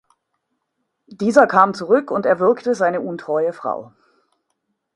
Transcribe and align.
Dieser 1.11 1.45
kam 1.45 1.75
zurück 1.75 2.09
und 2.09 2.25
erwürgte 2.25 2.73
seine 2.73 3.01
untreue 3.01 3.53
Frau. 3.53 3.93